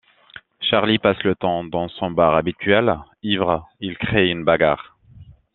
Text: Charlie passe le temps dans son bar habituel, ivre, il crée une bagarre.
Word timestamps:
Charlie 0.61 0.97
passe 0.97 1.21
le 1.21 1.35
temps 1.35 1.63
dans 1.63 1.87
son 1.87 2.09
bar 2.09 2.33
habituel, 2.33 2.97
ivre, 3.21 3.69
il 3.81 3.95
crée 3.99 4.29
une 4.29 4.43
bagarre. 4.43 4.97